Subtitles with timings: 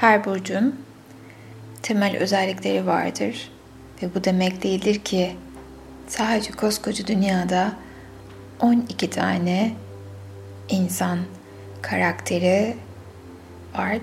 [0.00, 0.80] Her burcun
[1.82, 3.50] temel özellikleri vardır
[4.02, 5.36] ve bu demek değildir ki
[6.08, 7.72] sadece koskoca dünyada
[8.60, 9.72] 12 tane
[10.68, 11.18] insan
[11.82, 12.76] karakteri
[13.78, 13.98] var.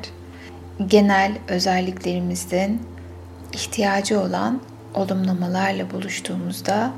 [0.87, 2.79] Genel özelliklerimizden
[3.53, 4.61] ihtiyacı olan
[4.93, 6.93] olumlamalarla buluştuğumuzda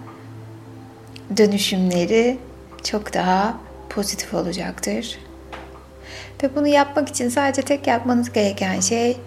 [1.38, 2.38] dönüşümleri
[2.84, 3.58] çok daha
[3.90, 5.20] pozitif olacaktır.
[6.44, 9.18] Ve bunu yapmak için sadece tek yapmanız gereken şey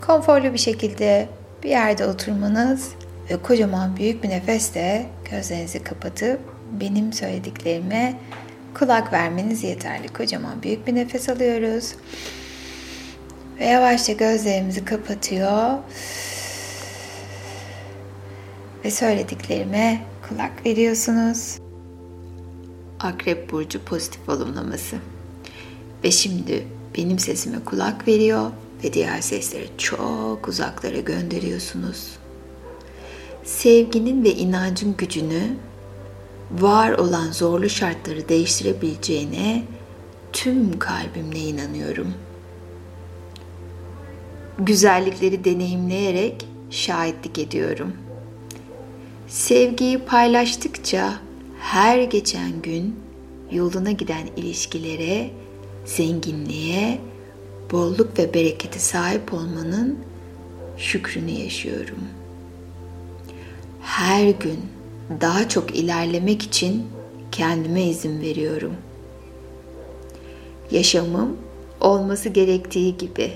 [0.00, 1.28] konforlu bir şekilde
[1.62, 2.90] bir yerde oturmanız
[3.30, 6.40] ve kocaman büyük bir nefesle gözlerinizi kapatıp
[6.80, 8.18] benim söylediklerime
[8.74, 10.08] kulak vermeniz yeterli.
[10.08, 11.94] Kocaman büyük bir nefes alıyoruz.
[13.60, 15.78] Ve yavaşça gözlerimizi kapatıyor.
[18.84, 21.58] Ve söylediklerime kulak veriyorsunuz.
[23.00, 24.96] Akrep Burcu pozitif olumlaması.
[26.04, 26.66] Ve şimdi
[26.98, 28.50] benim sesime kulak veriyor
[28.84, 32.06] ve diğer sesleri çok uzaklara gönderiyorsunuz.
[33.44, 35.56] Sevginin ve inancın gücünü
[36.50, 39.64] var olan zorlu şartları değiştirebileceğine
[40.32, 42.14] tüm kalbimle inanıyorum.
[44.58, 47.92] Güzellikleri deneyimleyerek şahitlik ediyorum.
[49.28, 51.12] Sevgiyi paylaştıkça
[51.60, 52.96] her geçen gün
[53.50, 55.30] yoluna giden ilişkilere,
[55.84, 56.98] zenginliğe,
[57.72, 59.98] bolluk ve bereketi sahip olmanın
[60.76, 61.98] şükrünü yaşıyorum.
[63.80, 64.60] Her gün
[65.20, 66.86] daha çok ilerlemek için
[67.32, 68.74] kendime izin veriyorum.
[70.70, 71.36] Yaşamım
[71.80, 73.32] olması gerektiği gibi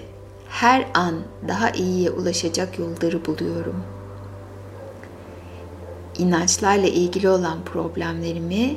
[0.49, 1.15] her an
[1.49, 3.85] daha iyiye ulaşacak yolları buluyorum.
[6.19, 8.77] İnançlarla ilgili olan problemlerimi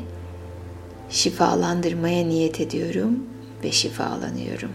[1.10, 3.20] şifalandırmaya niyet ediyorum
[3.64, 4.72] ve şifalanıyorum.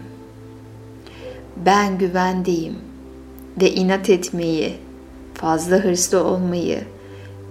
[1.65, 2.75] Ben güvendeyim
[3.61, 4.73] ve inat etmeyi,
[5.33, 6.83] fazla hırslı olmayı,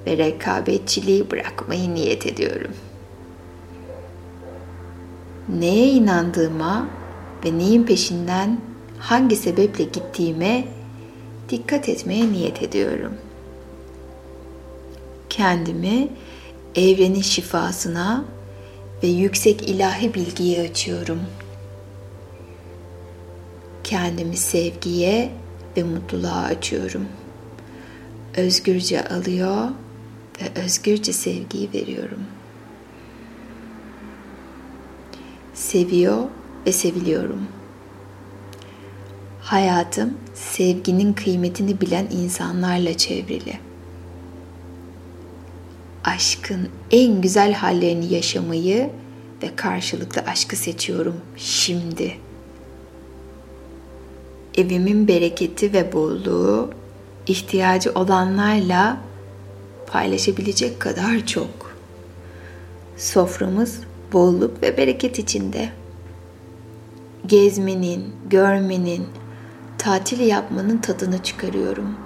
[0.07, 2.71] ve rekabetçiliği bırakmayı niyet ediyorum.
[5.49, 6.89] Neye inandığıma
[7.45, 8.61] ve neyin peşinden
[8.99, 10.65] hangi sebeple gittiğime
[11.49, 13.13] dikkat etmeye niyet ediyorum.
[15.29, 16.09] Kendimi
[16.75, 18.25] evrenin şifasına
[19.07, 21.21] ve yüksek ilahi bilgiye açıyorum.
[23.85, 25.33] Kendimi sevgiye
[25.77, 27.07] ve mutluluğa açıyorum.
[28.37, 29.69] Özgürce alıyor
[30.43, 32.21] ve özgürce sevgiyi veriyorum.
[35.55, 36.23] Seviyor
[36.67, 37.47] ve seviliyorum.
[39.43, 43.59] Hayatım sevginin kıymetini bilen insanlarla çevrili.
[46.07, 48.91] Aşkın en güzel hallerini yaşamayı
[49.43, 52.17] ve karşılıklı aşkı seçiyorum şimdi.
[54.57, 56.71] Evimin bereketi ve bolluğu
[57.27, 59.01] ihtiyacı olanlarla
[59.87, 61.77] paylaşabilecek kadar çok.
[62.97, 63.81] Soframız
[64.13, 65.69] bolluk ve bereket içinde.
[67.27, 69.07] Gezmenin, görmenin,
[69.79, 72.06] tatil yapmanın tadını çıkarıyorum.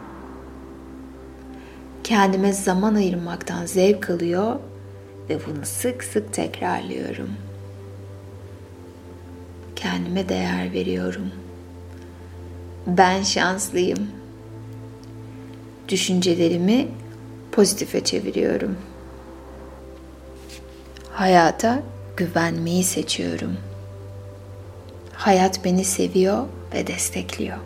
[2.10, 4.56] Kendime zaman ayırmaktan zevk alıyor
[5.28, 7.28] ve bunu sık sık tekrarlıyorum.
[9.76, 11.30] Kendime değer veriyorum.
[12.86, 14.10] Ben şanslıyım.
[15.88, 16.88] Düşüncelerimi
[17.52, 18.76] pozitife çeviriyorum.
[21.12, 21.82] Hayata
[22.16, 23.56] güvenmeyi seçiyorum.
[25.12, 27.58] Hayat beni seviyor ve destekliyor.